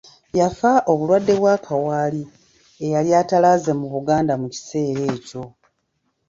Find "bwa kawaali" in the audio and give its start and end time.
1.39-2.21